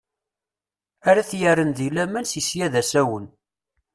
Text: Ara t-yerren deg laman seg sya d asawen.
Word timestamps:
Ara 1.09 1.27
t-yerren 1.29 1.71
deg 1.77 1.89
laman 1.95 2.25
seg 2.27 2.43
sya 2.49 2.67
d 2.73 2.75
asawen. 2.81 3.25